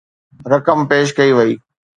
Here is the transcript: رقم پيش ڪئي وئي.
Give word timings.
رقم 0.51 0.79
پيش 0.89 1.07
ڪئي 1.17 1.31
وئي. 1.37 1.53